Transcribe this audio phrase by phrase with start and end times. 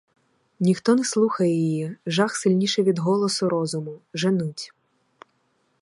[0.59, 4.71] Ніхто не слухає її, жах сильніший від голосу розуму— женуть.